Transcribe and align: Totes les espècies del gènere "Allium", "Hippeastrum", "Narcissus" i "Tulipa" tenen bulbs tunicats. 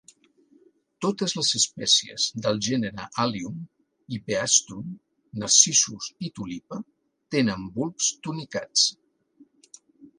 Totes 1.05 1.35
les 1.39 1.51
espècies 1.59 2.25
del 2.45 2.61
gènere 2.69 3.05
"Allium", 3.25 3.61
"Hippeastrum", 4.17 4.91
"Narcissus" 5.45 6.11
i 6.29 6.35
"Tulipa" 6.41 6.83
tenen 7.37 7.73
bulbs 7.79 8.13
tunicats. 8.29 8.91